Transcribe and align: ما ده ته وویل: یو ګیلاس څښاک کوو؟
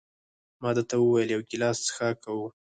ما 0.61 0.69
ده 0.77 0.83
ته 0.89 0.95
وویل: 0.99 1.29
یو 1.35 1.41
ګیلاس 1.49 1.77
څښاک 1.85 2.15
کوو؟ 2.23 2.47